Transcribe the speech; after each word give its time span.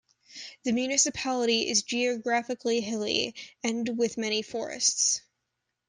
The 0.63 0.71
municipality 0.71 1.67
is 1.69 1.83
geographically 1.83 2.81
hilly 2.81 3.35
and 3.63 3.99
with 3.99 4.17
many 4.17 4.41
forests. 4.41 5.21